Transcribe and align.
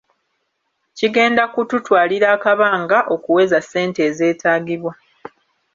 Kigenda 0.97 1.43
kututwalira 1.53 2.27
akabanga 2.35 2.97
okuweza 3.15 3.57
ssente 3.61 3.99
ezeetaagibwa, 4.09 4.93